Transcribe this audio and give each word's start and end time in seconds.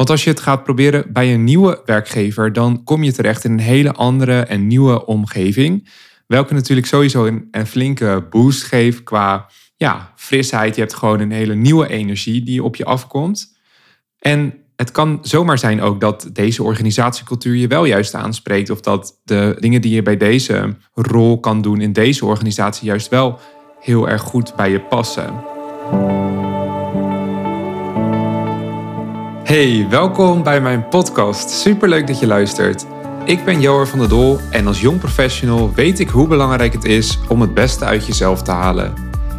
Want 0.00 0.12
als 0.12 0.24
je 0.24 0.30
het 0.30 0.40
gaat 0.40 0.64
proberen 0.64 1.12
bij 1.12 1.34
een 1.34 1.44
nieuwe 1.44 1.82
werkgever, 1.84 2.52
dan 2.52 2.84
kom 2.84 3.02
je 3.02 3.12
terecht 3.12 3.44
in 3.44 3.52
een 3.52 3.58
hele 3.58 3.92
andere 3.92 4.40
en 4.40 4.66
nieuwe 4.66 5.06
omgeving. 5.06 5.88
Welke 6.26 6.54
natuurlijk 6.54 6.86
sowieso 6.86 7.26
een, 7.26 7.66
flinke 7.66 8.26
boost 8.30 8.62
geeft 8.62 9.02
qua 9.02 9.50
ja, 9.76 10.12
frisheid. 10.16 10.74
Je 10.74 10.80
hebt 10.80 10.94
gewoon 10.94 11.20
een 11.20 11.30
hele 11.30 11.54
nieuwe 11.54 11.88
energie 11.88 12.42
die 12.42 12.62
op 12.62 12.76
je 12.76 12.84
afkomt. 12.84 13.56
En 14.18 14.54
het 14.76 14.90
kan 14.90 15.18
zomaar 15.22 15.58
zijn 15.58 15.80
ook 15.80 16.00
dat 16.00 16.30
deze 16.32 16.62
organisatiecultuur 16.62 17.54
je 17.54 17.66
wel 17.66 17.84
juist 17.84 18.14
aanspreekt. 18.14 18.70
Of 18.70 18.80
dat 18.80 19.20
de 19.24 19.56
dingen 19.58 19.80
die 19.80 19.94
je 19.94 20.02
bij 20.02 20.16
deze 20.16 20.76
rol 20.94 21.40
kan 21.40 21.62
doen 21.62 21.80
in 21.80 21.92
deze 21.92 22.24
organisatie 22.24 22.86
juist 22.86 23.08
wel 23.08 23.38
heel 23.80 24.08
erg 24.08 24.22
goed 24.22 24.56
bij 24.56 24.70
je 24.70 24.80
passen. 24.80 25.34
Hey, 29.50 29.86
welkom 29.88 30.42
bij 30.42 30.60
mijn 30.60 30.88
podcast. 30.88 31.50
Superleuk 31.50 32.06
dat 32.06 32.18
je 32.18 32.26
luistert. 32.26 32.86
Ik 33.24 33.44
ben 33.44 33.60
Joar 33.60 33.86
van 33.86 33.98
der 33.98 34.08
Dol 34.08 34.40
en 34.50 34.66
als 34.66 34.80
jong 34.80 34.98
professional 34.98 35.72
weet 35.74 35.98
ik 35.98 36.08
hoe 36.08 36.28
belangrijk 36.28 36.72
het 36.72 36.84
is 36.84 37.18
om 37.28 37.40
het 37.40 37.54
beste 37.54 37.84
uit 37.84 38.06
jezelf 38.06 38.42
te 38.42 38.50
halen. 38.50 38.94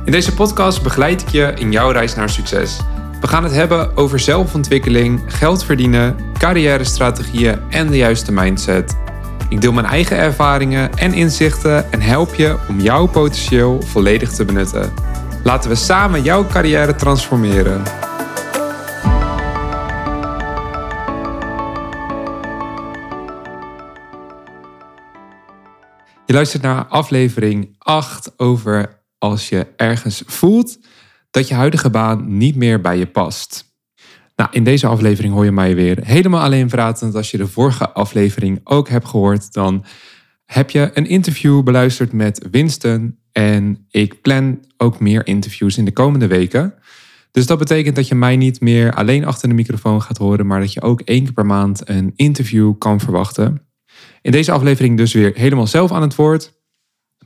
In 0.05 0.11
deze 0.11 0.33
podcast 0.33 0.83
begeleid 0.83 1.21
ik 1.21 1.29
je 1.29 1.53
in 1.55 1.71
jouw 1.71 1.91
reis 1.91 2.15
naar 2.15 2.29
succes. 2.29 2.79
We 3.21 3.27
gaan 3.27 3.43
het 3.43 3.53
hebben 3.53 3.97
over 3.97 4.19
zelfontwikkeling, 4.19 5.21
geld 5.25 5.63
verdienen, 5.63 6.15
carrière-strategieën 6.37 7.59
en 7.69 7.87
de 7.87 7.97
juiste 7.97 8.31
mindset. 8.31 8.97
Ik 9.49 9.61
deel 9.61 9.73
mijn 9.73 9.85
eigen 9.85 10.17
ervaringen 10.17 10.93
en 10.93 11.13
inzichten 11.13 11.91
en 11.91 12.01
help 12.01 12.35
je 12.35 12.55
om 12.69 12.79
jouw 12.79 13.05
potentieel 13.05 13.81
volledig 13.81 14.31
te 14.31 14.45
benutten. 14.45 14.93
Laten 15.43 15.69
we 15.69 15.75
samen 15.75 16.23
jouw 16.23 16.47
carrière 16.47 16.95
transformeren. 16.95 17.83
Je 26.31 26.37
luistert 26.37 26.63
naar 26.63 26.85
aflevering 26.85 27.75
8 27.77 28.33
over 28.37 29.03
als 29.17 29.49
je 29.49 29.67
ergens 29.75 30.23
voelt 30.25 30.79
dat 31.31 31.47
je 31.47 31.53
huidige 31.53 31.89
baan 31.89 32.37
niet 32.37 32.55
meer 32.55 32.81
bij 32.81 32.97
je 32.97 33.05
past. 33.05 33.75
Nou, 34.35 34.49
in 34.51 34.63
deze 34.63 34.87
aflevering 34.87 35.33
hoor 35.33 35.45
je 35.45 35.51
mij 35.51 35.75
weer 35.75 35.99
helemaal 36.03 36.41
alleen 36.41 36.67
praten. 36.67 37.13
Als 37.13 37.31
je 37.31 37.37
de 37.37 37.47
vorige 37.47 37.89
aflevering 37.89 38.59
ook 38.63 38.89
hebt 38.89 39.07
gehoord, 39.07 39.53
dan 39.53 39.85
heb 40.45 40.69
je 40.69 40.91
een 40.93 41.07
interview 41.07 41.63
beluisterd 41.63 42.13
met 42.13 42.47
Winston. 42.51 43.17
En 43.31 43.85
ik 43.89 44.21
plan 44.21 44.65
ook 44.77 44.99
meer 44.99 45.27
interviews 45.27 45.77
in 45.77 45.85
de 45.85 45.93
komende 45.93 46.27
weken. 46.27 46.73
Dus 47.31 47.45
dat 47.45 47.57
betekent 47.57 47.95
dat 47.95 48.07
je 48.07 48.15
mij 48.15 48.35
niet 48.35 48.61
meer 48.61 48.93
alleen 48.93 49.25
achter 49.25 49.49
de 49.49 49.55
microfoon 49.55 50.01
gaat 50.01 50.17
horen, 50.17 50.47
maar 50.47 50.59
dat 50.59 50.73
je 50.73 50.81
ook 50.81 51.01
één 51.01 51.23
keer 51.23 51.33
per 51.33 51.45
maand 51.45 51.89
een 51.89 52.11
interview 52.15 52.77
kan 52.77 52.99
verwachten. 52.99 53.70
In 54.21 54.31
deze 54.31 54.51
aflevering 54.51 54.97
dus 54.97 55.13
weer 55.13 55.31
helemaal 55.35 55.67
zelf 55.67 55.91
aan 55.91 56.01
het 56.01 56.15
woord. 56.15 56.53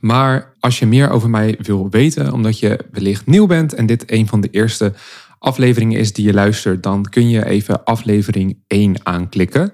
Maar 0.00 0.54
als 0.60 0.78
je 0.78 0.86
meer 0.86 1.10
over 1.10 1.30
mij 1.30 1.58
wil 1.58 1.90
weten, 1.90 2.32
omdat 2.32 2.58
je 2.58 2.78
wellicht 2.90 3.26
nieuw 3.26 3.46
bent 3.46 3.74
en 3.74 3.86
dit 3.86 4.10
een 4.10 4.28
van 4.28 4.40
de 4.40 4.48
eerste 4.50 4.92
afleveringen 5.38 5.98
is 5.98 6.12
die 6.12 6.26
je 6.26 6.32
luistert, 6.32 6.82
dan 6.82 7.04
kun 7.04 7.28
je 7.28 7.46
even 7.46 7.84
aflevering 7.84 8.58
1 8.66 8.94
aanklikken. 9.02 9.72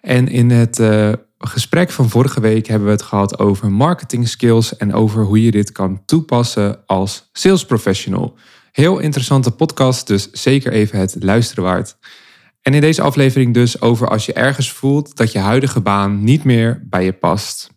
En 0.00 0.28
in 0.28 0.50
het 0.50 0.78
uh, 0.78 1.12
gesprek 1.38 1.90
van 1.90 2.10
vorige 2.10 2.40
week 2.40 2.66
hebben 2.66 2.86
we 2.86 2.94
het 2.94 3.02
gehad 3.02 3.38
over 3.38 3.72
marketing 3.72 4.28
skills 4.28 4.76
en 4.76 4.94
over 4.94 5.24
hoe 5.24 5.42
je 5.42 5.50
dit 5.50 5.72
kan 5.72 6.02
toepassen 6.04 6.86
als 6.86 7.28
sales 7.32 7.64
professional. 7.64 8.36
Heel 8.72 8.98
interessante 8.98 9.50
podcast, 9.50 10.06
dus 10.06 10.30
zeker 10.30 10.72
even 10.72 10.98
het 10.98 11.16
luisteren 11.20 11.64
waard. 11.64 11.96
En 12.64 12.74
in 12.74 12.80
deze 12.80 13.02
aflevering 13.02 13.54
dus 13.54 13.80
over 13.80 14.08
als 14.08 14.26
je 14.26 14.32
ergens 14.32 14.72
voelt 14.72 15.16
dat 15.16 15.32
je 15.32 15.38
huidige 15.38 15.80
baan 15.80 16.24
niet 16.24 16.44
meer 16.44 16.82
bij 16.88 17.04
je 17.04 17.12
past. 17.12 17.70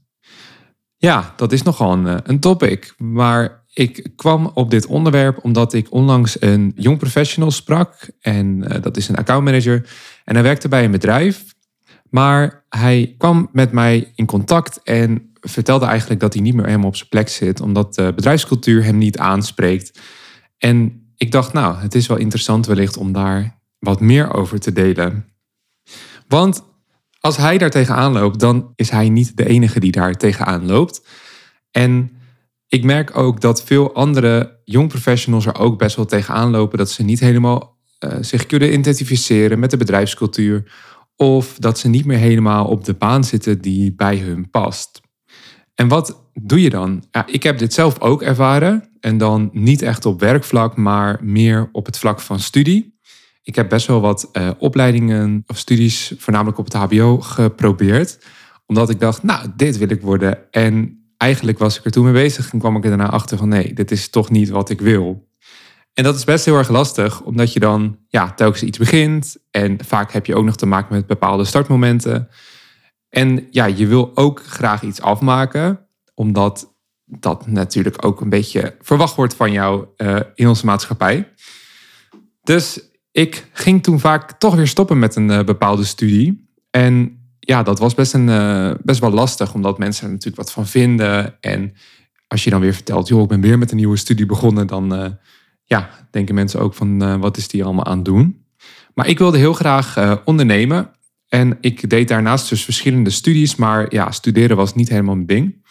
Ja, 0.98 1.34
dat 1.36 1.52
is 1.52 1.62
nogal 1.62 1.94
een, 1.94 2.22
eh, 2.24 2.36
topic. 2.36 2.94
Maar 2.97 3.66
ik 3.74 4.09
kwam 4.16 4.52
op 4.53 4.70
dit 4.70 4.86
onderwerp 4.86 5.44
omdat 5.44 5.74
ik 5.74 5.92
onlangs 5.92 6.42
een 6.42 6.72
jong 6.76 6.97
professional 6.97 7.52
sprak. 7.52 8.09
En 8.20 8.64
uh, 8.68 8.81
dat 8.81 8.97
is 8.97 9.08
een 9.08 9.16
accountmanager. 9.16 9.90
En 10.24 10.34
hij 10.34 10.44
werkte 10.44 10.68
bij 10.68 10.84
een 10.84 10.92
bedrijf. 10.92 11.44
Maar 12.09 12.66
hij 12.70 13.16
kwam 13.18 13.50
met 13.52 13.72
mij 13.72 14.12
in 14.16 14.26
contact 14.26 14.81
en 14.84 15.31
vertelde 15.42 15.86
eigenlijk 15.86 16.20
dat 16.20 16.34
hij 16.34 16.42
niet 16.42 16.53
meer 16.53 16.66
helemaal 16.66 16.88
op 16.88 16.96
zijn 16.96 17.09
plek 17.09 17.30
zit. 17.30 17.62
Omdat 17.62 17.96
de 17.96 18.14
bedrijfscultuur 18.16 18.84
hem 18.84 18.97
niet 18.97 19.18
aanspreekt. 19.18 20.00
En 20.58 21.06
ik 21.16 21.31
dacht, 21.31 21.53
nou, 21.53 21.78
het 21.78 21.96
is 21.96 22.08
wel 22.08 22.18
interessant 22.18 22.66
wellicht 22.66 22.97
om 22.97 23.12
daar 23.12 23.56
wat 23.80 24.00
meer 24.00 24.34
over 24.34 24.60
te 24.60 24.72
delen. 24.72 25.26
Want 26.28 26.64
als 27.20 27.38
hij 27.38 27.58
daar 27.58 27.70
tegenaan 27.70 28.12
loopt, 28.12 28.40
dan 28.40 28.72
is 28.76 28.90
hij 28.90 29.10
niet 29.10 29.38
de 29.38 29.48
enige 29.48 29.80
die 29.80 29.92
daar 29.92 30.14
tegenaan 30.14 30.66
loopt. 30.66 31.08
En 31.72 32.12
ik 32.68 32.84
merk 32.84 33.18
ook 33.18 33.42
dat 33.42 33.64
veel 33.64 33.94
andere 33.94 34.62
jong 34.64 34.88
professionals 34.88 35.46
er 35.46 35.60
ook 35.60 35.78
best 35.78 35.96
wel 35.96 36.06
tegenaan 36.06 36.50
lopen 36.50 36.78
dat 36.78 36.92
ze 36.92 37.04
niet 37.04 37.20
helemaal 37.20 37.78
uh, 38.00 38.14
zich 38.22 38.46
kunnen 38.46 38.74
identificeren 38.74 39.60
met 39.60 39.72
de 39.72 39.78
bedrijfscultuur. 39.78 40.72
Of 41.16 41.56
dat 41.59 41.80
ze 41.80 41.88
niet 41.88 42.06
meer 42.06 42.18
helemaal 42.18 42.66
op 42.66 42.86
de 42.86 42.94
baan 42.94 43.24
zitten 43.24 43.62
die 43.62 43.96
bij 43.96 44.18
hun 44.18 44.50
past. 44.50 45.02
En 45.76 45.88
wat 45.88 46.24
doe 46.34 46.62
je 46.62 46.70
dan? 46.70 47.04
Ja, 47.12 47.26
ik 47.28 47.44
heb 47.44 47.58
dit 47.58 47.74
zelf 47.74 48.00
ook 48.00 48.22
ervaren. 48.22 48.90
En 49.00 49.18
dan 49.18 49.50
niet 49.54 49.82
echt 49.82 50.06
op 50.06 50.20
werkvlak, 50.20 50.76
maar 50.76 51.20
meer 51.24 51.70
op 51.72 51.86
het 51.86 51.98
vlak 51.98 52.20
van 52.20 52.40
studie. 52.40 52.97
Ik 53.47 53.56
heb 53.56 53.69
best 53.69 53.88
wel 53.88 54.02
wat 54.02 54.30
uh, 54.34 54.50
opleidingen 54.58 55.44
of 55.47 55.58
studies, 55.58 56.13
voornamelijk 56.18 56.58
op 56.58 56.66
het 56.66 56.74
HBO, 56.74 57.19
geprobeerd. 57.19 58.19
Omdat 58.66 58.90
ik 58.90 59.00
dacht, 59.00 59.24
nou, 59.24 59.47
dit 59.56 59.78
wil 59.78 59.90
ik 59.90 60.02
worden. 60.02 60.52
En 60.52 61.03
eigenlijk 61.18 61.58
was 61.58 61.78
ik 61.78 61.85
er 61.85 61.91
toen 61.91 62.03
mee 62.03 62.13
bezig 62.13 62.53
en 62.53 62.59
kwam 62.59 62.75
ik 62.75 62.84
er 62.84 62.90
daarna 62.90 63.09
achter 63.09 63.38
van 63.38 63.47
nee, 63.50 63.74
dit 63.74 63.91
is 63.91 64.09
toch 64.09 64.30
niet 64.30 64.50
wat 64.50 64.69
ik 64.69 64.81
wil. 64.81 65.28
En 65.94 66.03
dat 66.03 66.16
is 66.16 66.24
best 66.24 66.46
heel 66.46 66.58
erg 66.58 66.69
lastig, 66.69 67.22
omdat 67.22 67.53
je 67.53 67.59
dan 67.59 67.97
ja, 68.08 68.31
telkens 68.31 68.63
iets 68.63 68.78
begint. 68.78 69.38
En 69.52 69.78
vaak 69.85 70.12
heb 70.12 70.25
je 70.25 70.35
ook 70.35 70.46
nog 70.46 70.56
te 70.56 70.66
maken 70.66 70.96
met 70.96 71.08
bepaalde 71.08 71.46
startmomenten. 71.46 72.29
En 73.09 73.47
ja, 73.52 73.66
je 73.66 73.88
wil 73.88 74.12
ook 74.14 74.44
graag 74.46 74.81
iets 74.81 75.02
afmaken, 75.02 75.88
omdat 76.14 76.75
dat 77.06 77.47
natuurlijk 77.47 78.06
ook 78.06 78.22
een 78.22 78.29
beetje 78.29 78.75
verwacht 78.81 79.16
wordt 79.16 79.34
van 79.34 79.52
jou 79.52 79.85
uh, 79.97 80.19
in 80.35 80.47
onze 80.47 80.66
maatschappij. 80.66 81.34
Dus 82.44 82.88
ik 83.17 83.50
ging 83.51 83.83
toen 83.83 84.00
vaak 84.00 84.31
toch 84.31 84.55
weer 84.55 84.67
stoppen 84.67 85.00
met 85.00 85.16
een 85.16 85.29
uh, 85.29 85.44
bepaalde 85.44 85.83
studie. 85.83 86.50
En 86.69 87.19
ja, 87.39 87.63
dat 87.63 87.79
was 87.79 87.94
best, 87.94 88.13
een, 88.13 88.28
uh, 88.28 88.72
best 88.83 89.00
wel 89.00 89.11
lastig, 89.11 89.53
omdat 89.53 89.78
mensen 89.78 90.05
er 90.05 90.09
natuurlijk 90.09 90.38
wat 90.38 90.51
van 90.51 90.67
vinden. 90.67 91.41
En 91.41 91.73
als 92.28 92.44
je 92.44 92.50
dan 92.50 92.61
weer 92.61 92.73
vertelt, 92.73 93.07
joh, 93.07 93.22
ik 93.22 93.28
ben 93.28 93.41
weer 93.41 93.57
met 93.57 93.72
een 93.72 93.78
nieuwe 93.78 93.97
studie 93.97 94.25
begonnen, 94.25 94.67
dan 94.67 94.94
uh, 94.94 95.09
ja, 95.63 95.89
denken 96.11 96.35
mensen 96.35 96.59
ook 96.59 96.73
van, 96.73 97.19
wat 97.19 97.38
is 97.38 97.47
die 97.47 97.63
allemaal 97.63 97.85
aan 97.85 97.95
het 97.95 98.05
doen? 98.05 98.45
Maar 98.94 99.07
ik 99.07 99.17
wilde 99.17 99.38
heel 99.38 99.53
graag 99.53 100.22
ondernemen. 100.25 100.91
En 101.28 101.57
ik 101.61 101.89
deed 101.89 102.07
daarnaast 102.07 102.49
dus 102.49 102.63
verschillende 102.63 103.09
studies, 103.09 103.55
maar 103.55 103.94
ja, 103.94 104.11
studeren 104.11 104.57
was 104.57 104.75
niet 104.75 104.89
helemaal 104.89 105.16
mijn 105.16 105.28
ding. 105.28 105.66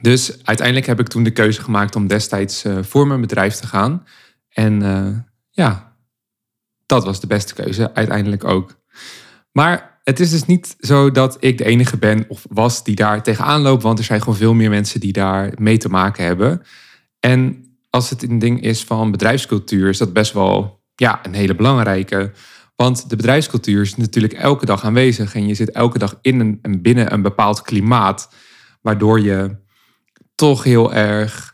Dus 0.00 0.44
uiteindelijk 0.44 0.86
heb 0.86 1.00
ik 1.00 1.08
toen 1.08 1.22
de 1.22 1.30
keuze 1.30 1.62
gemaakt 1.62 1.96
om 1.96 2.06
destijds 2.06 2.64
voor 2.80 3.06
mijn 3.06 3.20
bedrijf 3.20 3.54
te 3.54 3.66
gaan. 3.66 4.04
En 4.48 4.82
ja, 5.50 5.91
dat 6.86 7.04
was 7.04 7.20
de 7.20 7.26
beste 7.26 7.54
keuze 7.54 7.94
uiteindelijk 7.94 8.44
ook. 8.44 8.80
Maar 9.52 10.00
het 10.02 10.20
is 10.20 10.30
dus 10.30 10.46
niet 10.46 10.76
zo 10.78 11.10
dat 11.10 11.36
ik 11.40 11.58
de 11.58 11.64
enige 11.64 11.96
ben 11.96 12.24
of 12.28 12.46
was 12.50 12.84
die 12.84 12.94
daar 12.94 13.22
tegenaan 13.22 13.60
loopt, 13.60 13.82
want 13.82 13.98
er 13.98 14.04
zijn 14.04 14.20
gewoon 14.20 14.36
veel 14.36 14.54
meer 14.54 14.70
mensen 14.70 15.00
die 15.00 15.12
daar 15.12 15.52
mee 15.58 15.76
te 15.76 15.88
maken 15.88 16.24
hebben. 16.24 16.62
En 17.20 17.66
als 17.90 18.10
het 18.10 18.22
een 18.22 18.38
ding 18.38 18.62
is 18.62 18.84
van 18.84 19.10
bedrijfscultuur, 19.10 19.88
is 19.88 19.98
dat 19.98 20.12
best 20.12 20.32
wel 20.32 20.82
ja, 20.94 21.20
een 21.22 21.34
hele 21.34 21.54
belangrijke. 21.54 22.32
Want 22.76 23.10
de 23.10 23.16
bedrijfscultuur 23.16 23.82
is 23.82 23.96
natuurlijk 23.96 24.32
elke 24.32 24.66
dag 24.66 24.84
aanwezig 24.84 25.34
en 25.34 25.46
je 25.46 25.54
zit 25.54 25.70
elke 25.70 25.98
dag 25.98 26.18
in 26.20 26.58
een, 26.62 26.82
binnen 26.82 27.12
een 27.12 27.22
bepaald 27.22 27.62
klimaat, 27.62 28.34
waardoor 28.80 29.20
je 29.20 29.56
toch 30.34 30.64
heel 30.64 30.94
erg 30.94 31.51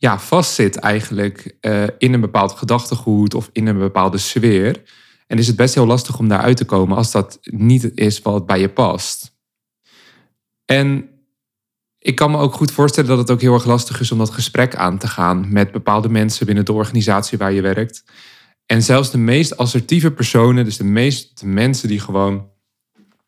ja, 0.00 0.18
vastzit 0.18 0.76
eigenlijk 0.76 1.56
uh, 1.60 1.82
in 1.98 2.12
een 2.12 2.20
bepaald 2.20 2.52
gedachtegoed 2.52 3.34
of 3.34 3.50
in 3.52 3.66
een 3.66 3.78
bepaalde 3.78 4.18
sfeer. 4.18 4.82
En 5.26 5.38
is 5.38 5.46
het 5.46 5.56
best 5.56 5.74
heel 5.74 5.86
lastig 5.86 6.18
om 6.18 6.28
daaruit 6.28 6.56
te 6.56 6.64
komen 6.64 6.96
als 6.96 7.10
dat 7.10 7.38
niet 7.42 7.90
is 7.94 8.22
wat 8.22 8.46
bij 8.46 8.60
je 8.60 8.68
past. 8.68 9.36
En 10.64 11.08
ik 11.98 12.14
kan 12.14 12.30
me 12.30 12.38
ook 12.38 12.54
goed 12.54 12.70
voorstellen 12.70 13.08
dat 13.08 13.18
het 13.18 13.30
ook 13.30 13.40
heel 13.40 13.54
erg 13.54 13.64
lastig 13.64 14.00
is 14.00 14.12
om 14.12 14.18
dat 14.18 14.30
gesprek 14.30 14.74
aan 14.74 14.98
te 14.98 15.08
gaan 15.08 15.52
met 15.52 15.72
bepaalde 15.72 16.08
mensen 16.08 16.46
binnen 16.46 16.64
de 16.64 16.72
organisatie 16.72 17.38
waar 17.38 17.52
je 17.52 17.62
werkt. 17.62 18.04
En 18.66 18.82
zelfs 18.82 19.10
de 19.10 19.18
meest 19.18 19.56
assertieve 19.56 20.10
personen, 20.10 20.64
dus 20.64 20.76
de 20.76 20.84
meeste 20.84 21.46
mensen 21.46 21.88
die 21.88 22.00
gewoon 22.00 22.48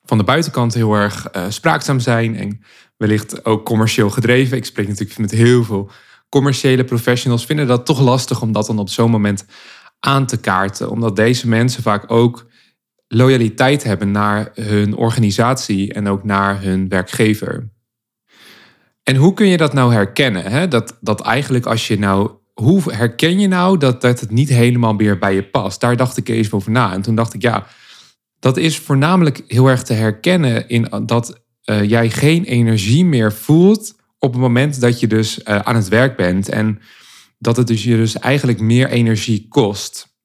van 0.04 0.18
de 0.18 0.24
buitenkant 0.24 0.74
heel 0.74 0.94
erg 0.94 1.34
uh, 1.36 1.44
spraakzaam 1.48 2.00
zijn 2.00 2.36
en 2.36 2.60
wellicht 2.96 3.44
ook 3.44 3.64
commercieel 3.64 4.10
gedreven. 4.10 4.56
Ik 4.56 4.64
spreek 4.64 4.88
natuurlijk 4.88 5.18
met 5.18 5.30
heel 5.30 5.64
veel 5.64 5.90
commerciële 6.32 6.84
professionals 6.84 7.44
vinden 7.44 7.66
dat 7.66 7.86
toch 7.86 8.00
lastig 8.00 8.42
om 8.42 8.52
dat 8.52 8.66
dan 8.66 8.78
op 8.78 8.88
zo'n 8.88 9.10
moment 9.10 9.44
aan 10.00 10.26
te 10.26 10.40
kaarten. 10.40 10.90
Omdat 10.90 11.16
deze 11.16 11.48
mensen 11.48 11.82
vaak 11.82 12.10
ook 12.10 12.46
loyaliteit 13.08 13.82
hebben 13.82 14.10
naar 14.10 14.50
hun 14.54 14.96
organisatie 14.96 15.92
en 15.92 16.08
ook 16.08 16.24
naar 16.24 16.62
hun 16.62 16.88
werkgever. 16.88 17.70
En 19.02 19.16
hoe 19.16 19.34
kun 19.34 19.46
je 19.46 19.56
dat 19.56 19.72
nou 19.72 19.92
herkennen? 19.92 20.44
Hè? 20.44 20.68
Dat, 20.68 20.98
dat 21.00 21.20
eigenlijk 21.20 21.66
als 21.66 21.88
je 21.88 21.98
nou. 21.98 22.30
Hoe 22.52 22.92
herken 22.92 23.40
je 23.40 23.48
nou 23.48 23.78
dat, 23.78 24.00
dat 24.00 24.20
het 24.20 24.30
niet 24.30 24.48
helemaal 24.48 24.94
meer 24.94 25.18
bij 25.18 25.34
je 25.34 25.42
past? 25.42 25.80
Daar 25.80 25.96
dacht 25.96 26.16
ik 26.16 26.28
eens 26.28 26.52
over 26.52 26.70
na. 26.70 26.92
En 26.92 27.02
toen 27.02 27.14
dacht 27.14 27.34
ik, 27.34 27.42
ja, 27.42 27.66
dat 28.38 28.56
is 28.56 28.78
voornamelijk 28.78 29.42
heel 29.46 29.66
erg 29.66 29.82
te 29.82 29.92
herkennen 29.92 30.68
in 30.68 30.88
dat 31.06 31.40
uh, 31.64 31.88
jij 31.88 32.10
geen 32.10 32.44
energie 32.44 33.04
meer 33.04 33.32
voelt 33.32 34.00
op 34.24 34.32
het 34.32 34.40
moment 34.40 34.80
dat 34.80 35.00
je 35.00 35.06
dus 35.06 35.38
uh, 35.38 35.58
aan 35.58 35.74
het 35.74 35.88
werk 35.88 36.16
bent. 36.16 36.48
En 36.48 36.80
dat 37.38 37.56
het 37.56 37.66
dus 37.66 37.84
je 37.84 37.96
dus 37.96 38.18
eigenlijk 38.18 38.60
meer 38.60 38.88
energie 38.88 39.46
kost. 39.48 40.16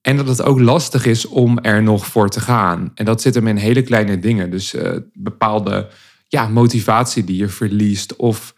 En 0.00 0.16
dat 0.16 0.28
het 0.28 0.42
ook 0.42 0.60
lastig 0.60 1.06
is 1.06 1.26
om 1.26 1.58
er 1.58 1.82
nog 1.82 2.06
voor 2.06 2.28
te 2.28 2.40
gaan. 2.40 2.90
En 2.94 3.04
dat 3.04 3.22
zit 3.22 3.34
hem 3.34 3.46
in 3.46 3.56
hele 3.56 3.82
kleine 3.82 4.18
dingen. 4.18 4.50
Dus 4.50 4.74
uh, 4.74 4.96
bepaalde 5.12 5.88
ja, 6.26 6.48
motivatie 6.48 7.24
die 7.24 7.36
je 7.36 7.48
verliest. 7.48 8.16
Of 8.16 8.54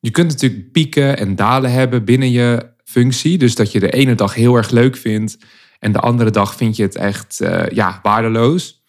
je 0.00 0.10
kunt 0.10 0.28
natuurlijk 0.28 0.72
pieken 0.72 1.18
en 1.18 1.36
dalen 1.36 1.72
hebben 1.72 2.04
binnen 2.04 2.30
je 2.30 2.72
functie. 2.84 3.38
Dus 3.38 3.54
dat 3.54 3.72
je 3.72 3.80
de 3.80 3.90
ene 3.90 4.14
dag 4.14 4.34
heel 4.34 4.56
erg 4.56 4.70
leuk 4.70 4.96
vindt. 4.96 5.38
En 5.78 5.92
de 5.92 6.00
andere 6.00 6.30
dag 6.30 6.54
vind 6.54 6.76
je 6.76 6.82
het 6.82 6.96
echt 6.96 7.40
uh, 7.42 7.68
ja, 7.68 7.98
waardeloos. 8.02 8.82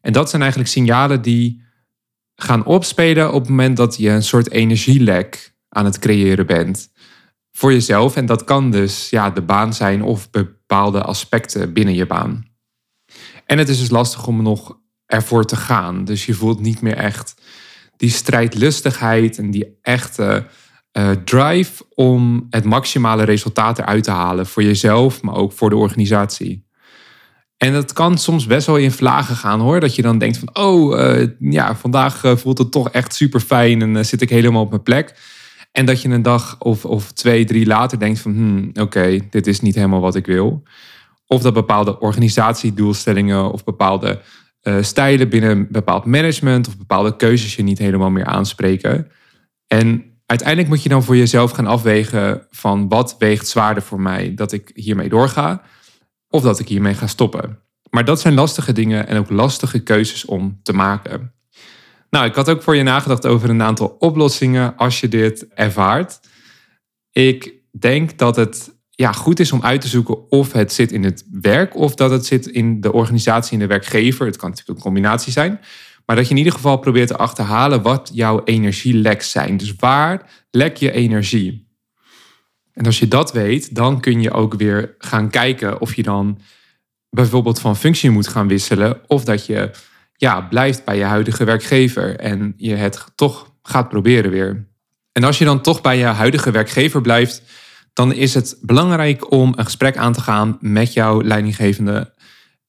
En 0.00 0.12
dat 0.12 0.30
zijn 0.30 0.42
eigenlijk 0.42 0.70
signalen 0.70 1.22
die 1.22 1.65
gaan 2.36 2.64
opspelen 2.64 3.32
op 3.32 3.40
het 3.40 3.48
moment 3.48 3.76
dat 3.76 3.96
je 3.96 4.08
een 4.08 4.22
soort 4.22 4.50
energielek 4.50 5.54
aan 5.68 5.84
het 5.84 5.98
creëren 5.98 6.46
bent. 6.46 6.92
Voor 7.52 7.72
jezelf. 7.72 8.16
En 8.16 8.26
dat 8.26 8.44
kan 8.44 8.70
dus 8.70 9.10
ja, 9.10 9.30
de 9.30 9.42
baan 9.42 9.74
zijn 9.74 10.02
of 10.02 10.30
bepaalde 10.30 11.02
aspecten 11.02 11.72
binnen 11.72 11.94
je 11.94 12.06
baan. 12.06 12.46
En 13.46 13.58
het 13.58 13.68
is 13.68 13.78
dus 13.78 13.90
lastig 13.90 14.26
om 14.26 14.42
nog 14.42 14.78
ervoor 15.06 15.44
te 15.44 15.56
gaan. 15.56 16.04
Dus 16.04 16.26
je 16.26 16.34
voelt 16.34 16.60
niet 16.60 16.80
meer 16.80 16.96
echt 16.96 17.34
die 17.96 18.10
strijdlustigheid 18.10 19.38
en 19.38 19.50
die 19.50 19.78
echte 19.82 20.46
uh, 20.98 21.10
drive 21.10 21.84
om 21.94 22.46
het 22.50 22.64
maximale 22.64 23.22
resultaat 23.22 23.78
eruit 23.78 24.04
te 24.04 24.10
halen 24.10 24.46
voor 24.46 24.62
jezelf, 24.62 25.22
maar 25.22 25.34
ook 25.34 25.52
voor 25.52 25.70
de 25.70 25.76
organisatie. 25.76 26.65
En 27.56 27.72
dat 27.72 27.92
kan 27.92 28.18
soms 28.18 28.46
best 28.46 28.66
wel 28.66 28.76
in 28.76 28.90
vlagen 28.90 29.36
gaan 29.36 29.60
hoor. 29.60 29.80
Dat 29.80 29.94
je 29.94 30.02
dan 30.02 30.18
denkt 30.18 30.38
van, 30.38 30.56
oh 30.56 30.98
uh, 30.98 31.28
ja, 31.38 31.76
vandaag 31.76 32.24
uh, 32.24 32.36
voelt 32.36 32.58
het 32.58 32.70
toch 32.70 32.90
echt 32.90 33.14
super 33.14 33.40
fijn 33.40 33.82
en 33.82 34.06
zit 34.06 34.22
ik 34.22 34.28
helemaal 34.28 34.62
op 34.62 34.70
mijn 34.70 34.82
plek. 34.82 35.14
En 35.72 35.86
dat 35.86 36.02
je 36.02 36.08
een 36.08 36.22
dag 36.22 36.56
of, 36.58 36.84
of 36.84 37.12
twee, 37.12 37.44
drie 37.44 37.66
later 37.66 37.98
denkt 37.98 38.20
van, 38.20 38.32
hmm, 38.32 38.70
oké, 38.74 39.18
dit 39.30 39.46
is 39.46 39.60
niet 39.60 39.74
helemaal 39.74 40.00
wat 40.00 40.14
ik 40.14 40.26
wil. 40.26 40.62
Of 41.26 41.42
dat 41.42 41.54
bepaalde 41.54 42.00
organisatiedoelstellingen 42.00 43.52
of 43.52 43.64
bepaalde 43.64 44.20
stijlen 44.80 45.28
binnen 45.28 45.66
bepaald 45.70 46.04
management 46.04 46.68
of 46.68 46.76
bepaalde 46.76 47.16
keuzes 47.16 47.56
je 47.56 47.62
niet 47.62 47.78
helemaal 47.78 48.10
meer 48.10 48.24
aanspreken. 48.24 49.10
En 49.66 50.04
uiteindelijk 50.26 50.68
moet 50.68 50.82
je 50.82 50.88
dan 50.88 51.02
voor 51.02 51.16
jezelf 51.16 51.50
gaan 51.50 51.66
afwegen 51.66 52.46
van 52.50 52.88
wat 52.88 53.16
weegt 53.18 53.46
zwaarder 53.46 53.82
voor 53.82 54.00
mij 54.00 54.34
dat 54.34 54.52
ik 54.52 54.70
hiermee 54.74 55.08
doorga 55.08 55.62
of 56.28 56.42
dat 56.42 56.58
ik 56.58 56.68
hiermee 56.68 56.94
ga 56.94 57.06
stoppen. 57.06 57.58
Maar 57.90 58.04
dat 58.04 58.20
zijn 58.20 58.34
lastige 58.34 58.72
dingen 58.72 59.06
en 59.06 59.18
ook 59.18 59.30
lastige 59.30 59.78
keuzes 59.78 60.24
om 60.24 60.60
te 60.62 60.72
maken. 60.72 61.32
Nou, 62.10 62.26
ik 62.26 62.34
had 62.34 62.50
ook 62.50 62.62
voor 62.62 62.76
je 62.76 62.82
nagedacht 62.82 63.26
over 63.26 63.50
een 63.50 63.62
aantal 63.62 63.96
oplossingen 63.98 64.76
als 64.76 65.00
je 65.00 65.08
dit 65.08 65.46
ervaart. 65.48 66.20
Ik 67.10 67.52
denk 67.70 68.18
dat 68.18 68.36
het 68.36 68.74
ja, 68.90 69.12
goed 69.12 69.40
is 69.40 69.52
om 69.52 69.62
uit 69.62 69.80
te 69.80 69.88
zoeken 69.88 70.30
of 70.30 70.52
het 70.52 70.72
zit 70.72 70.92
in 70.92 71.04
het 71.04 71.24
werk 71.30 71.76
of 71.76 71.94
dat 71.94 72.10
het 72.10 72.26
zit 72.26 72.46
in 72.46 72.80
de 72.80 72.92
organisatie 72.92 73.52
en 73.52 73.58
de 73.58 73.66
werkgever. 73.66 74.26
Het 74.26 74.36
kan 74.36 74.48
natuurlijk 74.48 74.78
een 74.78 74.84
combinatie 74.84 75.32
zijn. 75.32 75.60
Maar 76.06 76.16
dat 76.16 76.24
je 76.24 76.30
in 76.30 76.36
ieder 76.36 76.52
geval 76.52 76.76
probeert 76.76 77.08
te 77.08 77.16
achterhalen 77.16 77.82
wat 77.82 78.10
jouw 78.12 78.44
energieleks 78.44 79.30
zijn. 79.30 79.56
Dus 79.56 79.74
waar 79.76 80.46
lek 80.50 80.76
je 80.76 80.92
energie? 80.92 81.65
En 82.76 82.86
als 82.86 82.98
je 82.98 83.08
dat 83.08 83.32
weet, 83.32 83.74
dan 83.74 84.00
kun 84.00 84.22
je 84.22 84.32
ook 84.32 84.54
weer 84.54 84.94
gaan 84.98 85.30
kijken 85.30 85.80
of 85.80 85.94
je 85.94 86.02
dan 86.02 86.40
bijvoorbeeld 87.10 87.60
van 87.60 87.76
functie 87.76 88.10
moet 88.10 88.28
gaan 88.28 88.48
wisselen. 88.48 89.00
Of 89.06 89.24
dat 89.24 89.46
je 89.46 89.70
ja, 90.16 90.40
blijft 90.40 90.84
bij 90.84 90.96
je 90.96 91.04
huidige 91.04 91.44
werkgever 91.44 92.16
en 92.16 92.54
je 92.56 92.74
het 92.74 93.04
toch 93.14 93.54
gaat 93.62 93.88
proberen 93.88 94.30
weer. 94.30 94.66
En 95.12 95.24
als 95.24 95.38
je 95.38 95.44
dan 95.44 95.60
toch 95.60 95.80
bij 95.80 95.98
je 95.98 96.04
huidige 96.04 96.50
werkgever 96.50 97.00
blijft, 97.00 97.42
dan 97.92 98.12
is 98.12 98.34
het 98.34 98.58
belangrijk 98.60 99.30
om 99.30 99.52
een 99.56 99.64
gesprek 99.64 99.96
aan 99.96 100.12
te 100.12 100.20
gaan 100.20 100.58
met 100.60 100.92
jouw 100.92 101.22
leidinggevende. 101.22 102.14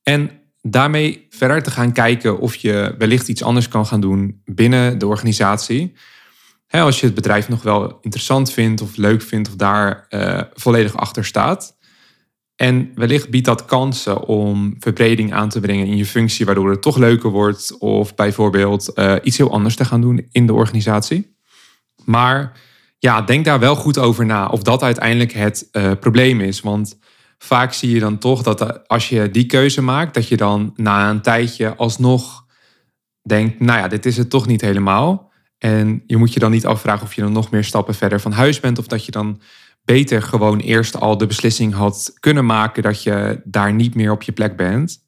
En 0.03 0.31
daarmee 0.61 1.27
verder 1.29 1.63
te 1.63 1.71
gaan 1.71 1.91
kijken 1.91 2.39
of 2.39 2.55
je 2.55 2.95
wellicht 2.97 3.27
iets 3.27 3.43
anders 3.43 3.67
kan 3.67 3.85
gaan 3.85 4.01
doen 4.01 4.41
binnen 4.45 4.97
de 4.97 5.07
organisatie. 5.07 5.93
Als 6.69 6.99
je 6.99 7.05
het 7.05 7.15
bedrijf 7.15 7.49
nog 7.49 7.63
wel 7.63 7.97
interessant 8.01 8.51
vindt 8.51 8.81
of 8.81 8.95
leuk 8.95 9.21
vindt 9.21 9.47
of 9.47 9.55
daar 9.55 10.05
uh, 10.09 10.41
volledig 10.53 10.97
achter 10.97 11.25
staat. 11.25 11.77
En 12.55 12.91
wellicht 12.95 13.29
biedt 13.29 13.45
dat 13.45 13.65
kansen 13.65 14.23
om 14.23 14.75
verbreding 14.79 15.33
aan 15.33 15.49
te 15.49 15.59
brengen 15.59 15.87
in 15.87 15.97
je 15.97 16.05
functie, 16.05 16.45
waardoor 16.45 16.69
het 16.69 16.81
toch 16.81 16.97
leuker 16.97 17.29
wordt. 17.29 17.77
Of 17.77 18.15
bijvoorbeeld 18.15 18.91
uh, 18.95 19.15
iets 19.23 19.37
heel 19.37 19.51
anders 19.51 19.75
te 19.75 19.85
gaan 19.85 20.01
doen 20.01 20.27
in 20.31 20.45
de 20.45 20.53
organisatie. 20.53 21.35
Maar 22.05 22.59
ja, 22.99 23.21
denk 23.21 23.45
daar 23.45 23.59
wel 23.59 23.75
goed 23.75 23.97
over 23.97 24.25
na 24.25 24.47
of 24.47 24.61
dat 24.61 24.83
uiteindelijk 24.83 25.31
het 25.33 25.69
uh, 25.71 25.91
probleem 25.99 26.41
is. 26.41 26.61
Want 26.61 26.99
vaak 27.37 27.73
zie 27.73 27.93
je 27.93 27.99
dan 27.99 28.17
toch 28.17 28.43
dat 28.43 28.87
als 28.87 29.09
je 29.09 29.31
die 29.31 29.45
keuze 29.45 29.81
maakt, 29.81 30.13
dat 30.13 30.27
je 30.27 30.37
dan 30.37 30.73
na 30.75 31.09
een 31.09 31.21
tijdje 31.21 31.75
alsnog 31.75 32.45
denkt, 33.21 33.59
nou 33.59 33.79
ja, 33.79 33.87
dit 33.87 34.05
is 34.05 34.17
het 34.17 34.29
toch 34.29 34.47
niet 34.47 34.61
helemaal. 34.61 35.26
En 35.57 36.03
je 36.05 36.17
moet 36.17 36.33
je 36.33 36.39
dan 36.39 36.51
niet 36.51 36.65
afvragen 36.65 37.05
of 37.05 37.13
je 37.13 37.21
dan 37.21 37.31
nog 37.31 37.51
meer 37.51 37.63
stappen 37.63 37.95
verder 37.95 38.19
van 38.19 38.31
huis 38.31 38.59
bent 38.59 38.79
of 38.79 38.87
dat 38.87 39.05
je 39.05 39.11
dan 39.11 39.41
beter 39.85 40.21
gewoon 40.21 40.59
eerst 40.59 40.99
al 40.99 41.17
de 41.17 41.25
beslissing 41.25 41.73
had 41.73 42.13
kunnen 42.19 42.45
maken 42.45 42.83
dat 42.83 43.03
je 43.03 43.41
daar 43.43 43.73
niet 43.73 43.95
meer 43.95 44.11
op 44.11 44.21
je 44.21 44.31
plek 44.31 44.55
bent. 44.55 45.05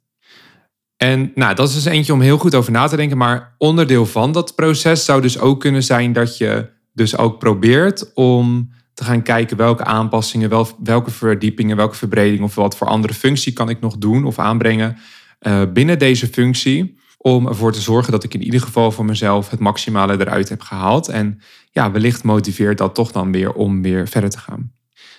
En 0.97 1.31
nou, 1.35 1.55
dat 1.55 1.69
is 1.69 1.73
dus 1.73 1.85
eentje 1.85 2.13
om 2.13 2.21
heel 2.21 2.37
goed 2.37 2.55
over 2.55 2.71
na 2.71 2.87
te 2.87 2.95
denken. 2.95 3.17
Maar 3.17 3.55
onderdeel 3.57 4.05
van 4.05 4.31
dat 4.31 4.55
proces 4.55 5.05
zou 5.05 5.21
dus 5.21 5.39
ook 5.39 5.59
kunnen 5.59 5.83
zijn 5.83 6.13
dat 6.13 6.37
je 6.37 6.69
dus 6.93 7.17
ook 7.17 7.39
probeert 7.39 8.13
om 8.13 8.71
te 8.93 9.03
gaan 9.03 9.21
kijken 9.21 9.57
welke 9.57 9.83
aanpassingen, 9.83 10.49
wel, 10.49 10.67
welke 10.83 11.11
verdiepingen, 11.11 11.77
welke 11.77 11.95
verbreding 11.95 12.41
of 12.41 12.55
wat 12.55 12.77
voor 12.77 12.87
andere 12.87 13.13
functie 13.13 13.53
kan 13.53 13.69
ik 13.69 13.79
nog 13.79 13.97
doen 13.97 14.25
of 14.25 14.39
aanbrengen 14.39 14.97
uh, 15.41 15.61
binnen 15.73 15.99
deze 15.99 16.27
functie. 16.27 16.97
Om 17.21 17.47
ervoor 17.47 17.71
te 17.71 17.81
zorgen 17.81 18.11
dat 18.11 18.23
ik 18.23 18.33
in 18.33 18.43
ieder 18.43 18.61
geval 18.61 18.91
voor 18.91 19.05
mezelf 19.05 19.49
het 19.49 19.59
maximale 19.59 20.19
eruit 20.19 20.49
heb 20.49 20.61
gehaald. 20.61 21.07
En 21.07 21.41
ja, 21.71 21.91
wellicht 21.91 22.23
motiveert 22.23 22.77
dat 22.77 22.95
toch 22.95 23.11
dan 23.11 23.31
weer 23.31 23.53
om 23.53 23.81
weer 23.81 24.07
verder 24.07 24.29
te 24.29 24.39
gaan. 24.39 24.71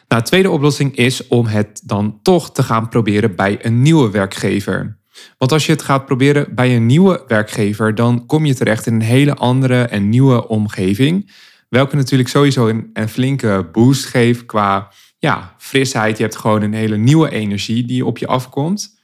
Nou, 0.09 0.23
de 0.23 0.29
tweede 0.29 0.51
oplossing 0.51 0.97
is 0.97 1.27
om 1.27 1.47
het 1.47 1.83
dan 1.85 2.19
toch 2.23 2.53
te 2.53 2.63
gaan 2.63 2.89
proberen 2.89 3.37
bij 3.37 3.65
een 3.65 3.83
nieuwe 3.83 4.11
werkgever. 4.11 4.99
Want 5.39 5.53
als 5.53 5.67
je 5.67 5.73
het 5.73 5.83
gaat 5.83 6.07
proberen 6.07 6.55
bij 6.55 6.77
een 6.77 6.87
nieuwe 6.87 7.25
werkgever, 7.27 7.95
dan 7.95 8.27
kom 8.27 8.45
je 8.45 8.55
terecht 8.55 8.87
in 8.87 8.95
een 8.95 9.01
hele 9.01 9.35
andere 9.35 9.83
en 9.83 10.09
nieuwe 10.09 10.49
omgeving. 10.49 11.33
Welke 11.69 11.97
natuurlijk 11.97 12.29
sowieso 12.29 12.69
een, 12.69 12.91
een 12.93 13.09
flinke 13.09 13.69
boost 13.73 14.05
geeft 14.05 14.47
qua 14.47 14.93
ja, 15.19 15.55
frisheid. 15.59 16.17
Je 16.17 16.23
hebt 16.23 16.37
gewoon 16.37 16.63
een 16.63 16.75
hele 16.75 16.97
nieuwe 16.97 17.31
energie 17.31 17.85
die 17.87 18.07
op 18.07 18.19
je 18.19 18.27
afkomt. 18.27 18.99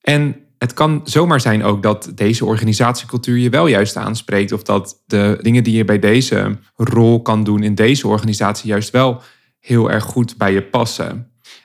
En 0.00 0.36
het 0.60 0.74
kan 0.74 1.00
zomaar 1.04 1.40
zijn 1.40 1.64
ook 1.64 1.82
dat 1.82 2.12
deze 2.14 2.44
organisatiecultuur 2.44 3.36
je 3.36 3.50
wel 3.50 3.66
juist 3.66 3.96
aanspreekt. 3.96 4.52
Of 4.52 4.62
dat 4.62 5.02
de 5.06 5.38
dingen 5.42 5.64
die 5.64 5.76
je 5.76 5.84
bij 5.84 5.98
deze 5.98 6.58
rol 6.76 7.22
kan 7.22 7.44
doen 7.44 7.62
in 7.62 7.74
deze 7.74 8.08
organisatie 8.08 8.68
juist 8.68 8.90
wel 8.90 9.22
heel 9.60 9.90
erg 9.90 10.04
goed 10.04 10.36
bij 10.36 10.52
je 10.52 10.62
passen. 10.62 11.08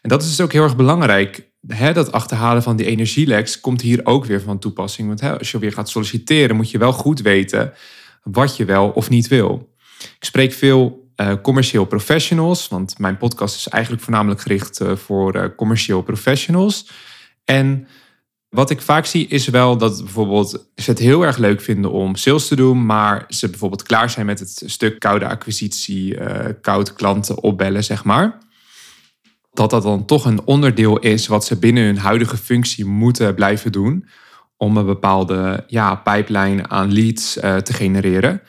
En 0.01 0.09
dat 0.09 0.21
is 0.21 0.27
dus 0.27 0.41
ook 0.41 0.51
heel 0.51 0.63
erg 0.63 0.75
belangrijk. 0.75 1.51
Hè, 1.67 1.93
dat 1.93 2.11
achterhalen 2.11 2.63
van 2.63 2.75
die 2.75 2.85
energieleks 2.85 3.59
komt 3.59 3.81
hier 3.81 3.99
ook 4.03 4.25
weer 4.25 4.41
van 4.41 4.59
toepassing. 4.59 5.07
Want 5.07 5.21
hè, 5.21 5.37
als 5.37 5.51
je 5.51 5.59
weer 5.59 5.73
gaat 5.73 5.89
solliciteren, 5.89 6.55
moet 6.55 6.71
je 6.71 6.77
wel 6.77 6.93
goed 6.93 7.21
weten 7.21 7.73
wat 8.23 8.57
je 8.57 8.65
wel 8.65 8.89
of 8.89 9.09
niet 9.09 9.27
wil. 9.27 9.73
Ik 9.99 10.25
spreek 10.25 10.53
veel 10.53 11.09
uh, 11.15 11.33
commercieel 11.41 11.85
professionals, 11.85 12.67
want 12.67 12.99
mijn 12.99 13.17
podcast 13.17 13.55
is 13.55 13.67
eigenlijk 13.67 14.03
voornamelijk 14.03 14.41
gericht 14.41 14.81
uh, 14.81 14.95
voor 14.95 15.35
uh, 15.35 15.45
commercieel 15.55 16.01
professionals. 16.01 16.89
En 17.45 17.87
wat 18.49 18.69
ik 18.69 18.81
vaak 18.81 19.05
zie 19.05 19.27
is 19.27 19.47
wel 19.47 19.77
dat 19.77 20.03
bijvoorbeeld 20.03 20.67
ze 20.75 20.89
het 20.89 20.99
heel 20.99 21.25
erg 21.25 21.37
leuk 21.37 21.61
vinden 21.61 21.91
om 21.91 22.15
sales 22.15 22.47
te 22.47 22.55
doen, 22.55 22.85
maar 22.85 23.25
ze 23.27 23.49
bijvoorbeeld 23.49 23.83
klaar 23.83 24.09
zijn 24.09 24.25
met 24.25 24.39
het 24.39 24.63
stuk 24.65 24.99
koude 24.99 25.27
acquisitie, 25.27 26.17
koud 26.61 26.93
klanten 26.93 27.43
opbellen, 27.43 27.83
zeg 27.83 28.03
maar. 28.03 28.37
Dat 29.53 29.69
dat 29.69 29.83
dan 29.83 30.05
toch 30.05 30.25
een 30.25 30.45
onderdeel 30.45 30.99
is 30.99 31.27
wat 31.27 31.45
ze 31.45 31.59
binnen 31.59 31.83
hun 31.83 31.97
huidige 31.97 32.37
functie 32.37 32.85
moeten 32.85 33.35
blijven 33.35 33.71
doen 33.71 34.07
om 34.57 34.77
een 34.77 34.85
bepaalde 34.85 35.63
ja, 35.67 35.95
pipeline 35.95 36.67
aan 36.67 36.93
leads 36.93 37.33
te 37.33 37.73
genereren. 37.73 38.41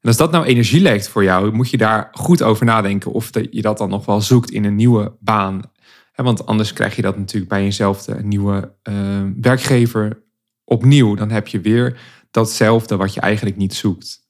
En 0.00 0.08
als 0.08 0.16
dat 0.16 0.30
nou 0.30 0.44
energie 0.44 0.80
lijkt 0.80 1.08
voor 1.08 1.24
jou, 1.24 1.52
moet 1.52 1.70
je 1.70 1.76
daar 1.76 2.08
goed 2.12 2.42
over 2.42 2.66
nadenken 2.66 3.12
of 3.12 3.30
je 3.50 3.62
dat 3.62 3.78
dan 3.78 3.88
nog 3.88 4.06
wel 4.06 4.20
zoekt 4.20 4.50
in 4.50 4.64
een 4.64 4.76
nieuwe 4.76 5.12
baan. 5.18 5.60
Want 6.22 6.46
anders 6.46 6.72
krijg 6.72 6.96
je 6.96 7.02
dat 7.02 7.18
natuurlijk 7.18 7.50
bij 7.50 7.62
jezelfde 7.62 8.22
nieuwe 8.22 8.72
uh, 8.88 8.94
werkgever 9.40 10.22
opnieuw. 10.64 11.14
Dan 11.14 11.30
heb 11.30 11.46
je 11.46 11.60
weer 11.60 12.00
datzelfde 12.30 12.96
wat 12.96 13.14
je 13.14 13.20
eigenlijk 13.20 13.56
niet 13.56 13.74
zoekt. 13.74 14.28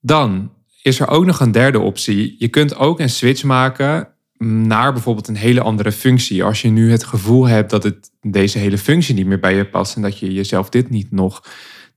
Dan 0.00 0.52
is 0.82 1.00
er 1.00 1.08
ook 1.08 1.24
nog 1.24 1.40
een 1.40 1.52
derde 1.52 1.78
optie. 1.78 2.36
Je 2.38 2.48
kunt 2.48 2.76
ook 2.76 3.00
een 3.00 3.10
switch 3.10 3.42
maken 3.42 4.08
naar 4.38 4.92
bijvoorbeeld 4.92 5.28
een 5.28 5.36
hele 5.36 5.60
andere 5.60 5.92
functie. 5.92 6.44
Als 6.44 6.62
je 6.62 6.68
nu 6.68 6.90
het 6.90 7.04
gevoel 7.04 7.46
hebt 7.46 7.70
dat 7.70 7.82
het, 7.82 8.10
deze 8.20 8.58
hele 8.58 8.78
functie 8.78 9.14
niet 9.14 9.26
meer 9.26 9.40
bij 9.40 9.54
je 9.54 9.66
past 9.66 9.96
en 9.96 10.02
dat 10.02 10.18
je 10.18 10.32
jezelf 10.32 10.68
dit 10.68 10.90
niet 10.90 11.10
nog 11.10 11.44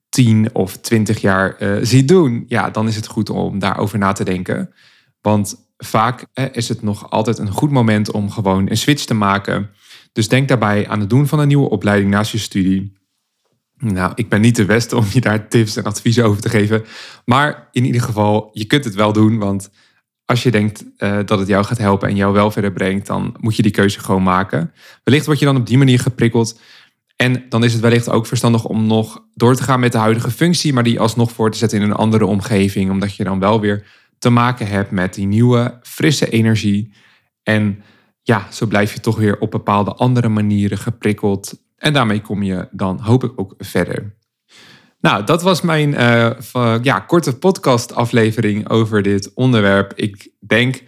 10 0.10 0.50
of 0.54 0.77
20 0.77 1.22
jaar 1.22 1.56
uh, 1.60 1.77
ziet 1.82 2.08
doen, 2.08 2.46
ja, 2.48 2.70
dan 2.70 2.88
is 2.88 2.96
het 2.96 3.08
goed 3.08 3.30
om 3.30 3.60
daarover 3.60 3.98
na 3.98 4.12
te 4.12 4.24
denken. 4.24 4.74
Want 5.27 5.67
vaak 5.77 6.25
is 6.51 6.69
het 6.69 6.81
nog 6.81 7.10
altijd 7.10 7.38
een 7.38 7.51
goed 7.51 7.72
moment 7.72 8.12
om 8.12 8.31
gewoon 8.31 8.69
een 8.69 8.77
switch 8.77 9.05
te 9.05 9.13
maken. 9.13 9.69
Dus 10.13 10.27
denk 10.27 10.48
daarbij 10.48 10.88
aan 10.88 11.00
het 11.00 11.10
doen 11.10 11.27
van 11.27 11.39
een 11.39 11.48
nieuwe 11.48 11.69
opleiding 11.69 12.12
naast 12.12 12.31
je 12.31 12.38
studie. 12.38 12.93
Nou, 13.77 14.12
ik 14.15 14.29
ben 14.29 14.41
niet 14.41 14.55
de 14.55 14.65
beste 14.65 14.96
om 14.96 15.05
je 15.13 15.22
daar 15.22 15.48
tips 15.48 15.75
en 15.75 15.84
adviezen 15.84 16.25
over 16.25 16.41
te 16.41 16.50
geven. 16.50 16.86
Maar 17.25 17.67
in 17.72 17.86
ieder 17.86 18.01
geval, 18.01 18.50
je 18.53 18.65
kunt 18.65 18.84
het 18.84 18.96
wel 18.96 19.13
doen. 19.13 19.38
Want 19.38 19.69
als 20.25 20.43
je 20.43 20.51
denkt 20.51 20.86
uh, 20.98 21.19
dat 21.25 21.39
het 21.39 21.48
jou 21.48 21.65
gaat 21.65 21.77
helpen 21.77 22.10
en 22.10 22.15
jou 22.15 22.34
wel 22.34 22.51
verder 22.51 22.72
brengt, 22.72 23.07
dan 23.07 23.36
moet 23.39 23.55
je 23.55 23.62
die 23.62 23.72
keuze 23.72 24.00
gewoon 24.00 24.24
maken. 24.24 24.72
Wellicht 25.03 25.25
word 25.25 25.39
je 25.39 25.46
dan 25.46 25.57
op 25.57 25.67
die 25.67 25.77
manier 25.77 26.00
geprikkeld. 26.00 26.60
En 27.15 27.46
dan 27.50 27.63
is 27.63 27.74
het 27.74 27.81
wellicht 27.81 28.10
ook 28.10 28.25
verstandig 28.25 28.65
om 28.65 28.88
nog 28.88 29.24
door 29.34 29.55
te 29.55 29.63
gaan 29.63 29.79
met 29.79 29.91
de 29.91 29.98
huidige 29.98 30.31
functie, 30.31 30.74
maar 30.74 30.84
die 30.84 31.00
alsnog 31.00 31.31
voor 31.31 31.51
te 31.51 31.57
zetten 31.57 31.81
in 31.81 31.89
een 31.89 31.96
andere 31.96 32.25
omgeving. 32.25 32.91
Omdat 32.91 33.15
je 33.15 33.24
dan 33.24 33.39
wel 33.39 33.60
weer 33.60 33.86
te 34.19 34.29
maken 34.29 34.67
hebt 34.67 34.91
met 34.91 35.13
die 35.13 35.27
nieuwe, 35.27 35.79
frisse 35.81 36.29
energie. 36.29 36.93
En 37.43 37.83
ja, 38.21 38.47
zo 38.51 38.65
blijf 38.65 38.93
je 38.93 39.00
toch 39.00 39.17
weer 39.17 39.39
op 39.39 39.51
bepaalde 39.51 39.93
andere 39.93 40.29
manieren 40.29 40.77
geprikkeld. 40.77 41.63
En 41.77 41.93
daarmee 41.93 42.21
kom 42.21 42.43
je 42.43 42.67
dan 42.71 43.00
hoop 43.00 43.24
ik 43.24 43.31
ook 43.36 43.53
verder. 43.57 44.15
Nou, 45.00 45.24
dat 45.24 45.41
was 45.41 45.62
mijn 45.62 45.89
uh, 45.89 46.77
ja, 46.81 47.00
korte 47.00 47.38
podcast-aflevering 47.38 48.69
over 48.69 49.01
dit 49.01 49.33
onderwerp. 49.33 49.93
Ik 49.95 50.29
denk 50.39 50.83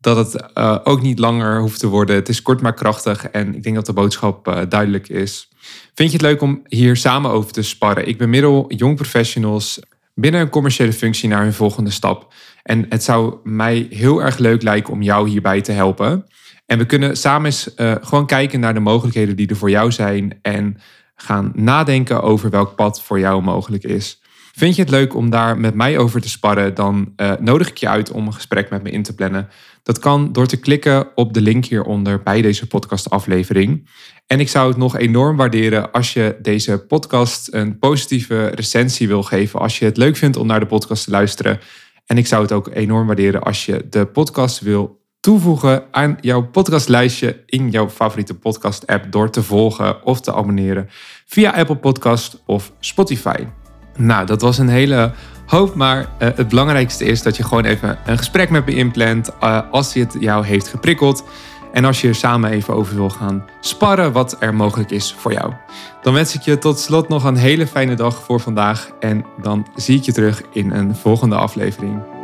dat 0.00 0.16
het 0.16 0.50
uh, 0.54 0.78
ook 0.84 1.02
niet 1.02 1.18
langer 1.18 1.60
hoeft 1.60 1.80
te 1.80 1.86
worden. 1.86 2.16
Het 2.16 2.28
is 2.28 2.42
kort 2.42 2.60
maar 2.60 2.74
krachtig 2.74 3.28
en 3.28 3.54
ik 3.54 3.62
denk 3.62 3.74
dat 3.74 3.86
de 3.86 3.92
boodschap 3.92 4.48
uh, 4.48 4.60
duidelijk 4.68 5.08
is. 5.08 5.48
Vind 5.94 6.10
je 6.10 6.16
het 6.16 6.26
leuk 6.26 6.40
om 6.40 6.62
hier 6.68 6.96
samen 6.96 7.30
over 7.30 7.52
te 7.52 7.62
sparren? 7.62 8.08
Ik 8.08 8.18
bemiddel 8.18 8.72
jong 8.72 8.96
professionals 8.96 9.80
binnen 10.20 10.40
een 10.40 10.48
commerciële 10.48 10.92
functie 10.92 11.28
naar 11.28 11.42
hun 11.42 11.52
volgende 11.52 11.90
stap. 11.90 12.32
En 12.62 12.86
het 12.88 13.04
zou 13.04 13.36
mij 13.44 13.86
heel 13.90 14.22
erg 14.22 14.38
leuk 14.38 14.62
lijken 14.62 14.92
om 14.92 15.02
jou 15.02 15.28
hierbij 15.28 15.60
te 15.60 15.72
helpen. 15.72 16.26
En 16.66 16.78
we 16.78 16.86
kunnen 16.86 17.16
samen 17.16 17.46
eens 17.46 17.70
uh, 17.76 17.94
gewoon 18.00 18.26
kijken 18.26 18.60
naar 18.60 18.74
de 18.74 18.80
mogelijkheden 18.80 19.36
die 19.36 19.48
er 19.48 19.56
voor 19.56 19.70
jou 19.70 19.92
zijn. 19.92 20.38
En 20.42 20.76
gaan 21.14 21.52
nadenken 21.54 22.22
over 22.22 22.50
welk 22.50 22.74
pad 22.74 23.02
voor 23.02 23.18
jou 23.18 23.42
mogelijk 23.42 23.84
is. 23.84 24.22
Vind 24.58 24.76
je 24.76 24.82
het 24.82 24.90
leuk 24.90 25.14
om 25.14 25.30
daar 25.30 25.58
met 25.58 25.74
mij 25.74 25.98
over 25.98 26.20
te 26.20 26.28
sparren, 26.28 26.74
dan 26.74 27.12
uh, 27.16 27.32
nodig 27.40 27.68
ik 27.68 27.76
je 27.76 27.88
uit 27.88 28.10
om 28.10 28.26
een 28.26 28.34
gesprek 28.34 28.70
met 28.70 28.82
me 28.82 28.90
in 28.90 29.02
te 29.02 29.14
plannen. 29.14 29.48
Dat 29.82 29.98
kan 29.98 30.32
door 30.32 30.46
te 30.46 30.56
klikken 30.56 31.08
op 31.14 31.34
de 31.34 31.40
link 31.40 31.64
hieronder 31.64 32.22
bij 32.22 32.42
deze 32.42 32.66
podcastaflevering. 32.66 33.88
En 34.26 34.40
ik 34.40 34.48
zou 34.48 34.68
het 34.68 34.76
nog 34.76 34.96
enorm 34.96 35.36
waarderen 35.36 35.92
als 35.92 36.12
je 36.12 36.36
deze 36.42 36.78
podcast 36.78 37.54
een 37.54 37.78
positieve 37.78 38.46
recensie 38.46 39.08
wil 39.08 39.22
geven. 39.22 39.60
Als 39.60 39.78
je 39.78 39.84
het 39.84 39.96
leuk 39.96 40.16
vindt 40.16 40.36
om 40.36 40.46
naar 40.46 40.60
de 40.60 40.66
podcast 40.66 41.04
te 41.04 41.10
luisteren. 41.10 41.60
En 42.06 42.18
ik 42.18 42.26
zou 42.26 42.42
het 42.42 42.52
ook 42.52 42.68
enorm 42.72 43.06
waarderen 43.06 43.42
als 43.42 43.66
je 43.66 43.86
de 43.90 44.06
podcast 44.06 44.60
wil 44.60 45.00
toevoegen 45.20 45.84
aan 45.90 46.16
jouw 46.20 46.42
podcastlijstje 46.42 47.42
in 47.46 47.70
jouw 47.70 47.90
favoriete 47.90 48.34
podcast 48.34 48.86
app 48.86 49.12
door 49.12 49.30
te 49.30 49.42
volgen 49.42 50.04
of 50.04 50.20
te 50.20 50.34
abonneren 50.34 50.88
via 51.26 51.50
Apple 51.50 51.76
Podcast 51.76 52.42
of 52.46 52.72
Spotify. 52.80 53.44
Nou, 53.98 54.26
dat 54.26 54.40
was 54.40 54.58
een 54.58 54.68
hele 54.68 55.12
hoop, 55.46 55.74
maar 55.74 55.98
uh, 55.98 56.06
het 56.18 56.48
belangrijkste 56.48 57.04
is 57.04 57.22
dat 57.22 57.36
je 57.36 57.42
gewoon 57.42 57.64
even 57.64 57.98
een 58.06 58.18
gesprek 58.18 58.50
met 58.50 58.66
me 58.66 58.74
inplant 58.74 59.30
uh, 59.42 59.60
als 59.70 59.94
het 59.94 60.16
jou 60.20 60.44
heeft 60.44 60.68
geprikkeld. 60.68 61.24
En 61.72 61.84
als 61.84 62.00
je 62.00 62.08
er 62.08 62.14
samen 62.14 62.50
even 62.50 62.74
over 62.74 62.94
wil 62.94 63.10
gaan 63.10 63.44
sparren 63.60 64.12
wat 64.12 64.36
er 64.40 64.54
mogelijk 64.54 64.90
is 64.90 65.14
voor 65.18 65.32
jou. 65.32 65.52
Dan 66.02 66.12
wens 66.12 66.34
ik 66.34 66.40
je 66.40 66.58
tot 66.58 66.78
slot 66.78 67.08
nog 67.08 67.24
een 67.24 67.36
hele 67.36 67.66
fijne 67.66 67.94
dag 67.94 68.22
voor 68.22 68.40
vandaag. 68.40 68.90
En 69.00 69.24
dan 69.42 69.66
zie 69.74 69.98
ik 69.98 70.04
je 70.04 70.12
terug 70.12 70.42
in 70.52 70.70
een 70.70 70.96
volgende 70.96 71.36
aflevering. 71.36 72.17